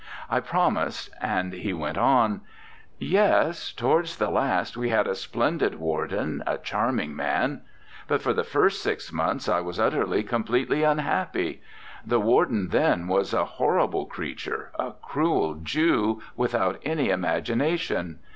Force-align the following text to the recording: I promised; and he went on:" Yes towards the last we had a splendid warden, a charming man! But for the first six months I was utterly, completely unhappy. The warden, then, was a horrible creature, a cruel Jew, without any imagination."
I 0.31 0.39
promised; 0.39 1.11
and 1.21 1.53
he 1.53 1.73
went 1.73 1.95
on:" 1.95 2.41
Yes 2.97 3.71
towards 3.71 4.15
the 4.17 4.31
last 4.31 4.75
we 4.75 4.89
had 4.89 5.05
a 5.05 5.13
splendid 5.13 5.75
warden, 5.75 6.41
a 6.47 6.57
charming 6.57 7.15
man! 7.15 7.61
But 8.07 8.23
for 8.23 8.33
the 8.33 8.43
first 8.43 8.81
six 8.81 9.11
months 9.13 9.47
I 9.47 9.59
was 9.61 9.79
utterly, 9.79 10.23
completely 10.23 10.81
unhappy. 10.81 11.61
The 12.03 12.19
warden, 12.19 12.69
then, 12.69 13.07
was 13.07 13.31
a 13.31 13.45
horrible 13.45 14.07
creature, 14.07 14.71
a 14.79 14.93
cruel 15.03 15.59
Jew, 15.61 16.19
without 16.35 16.79
any 16.83 17.11
imagination." 17.11 18.21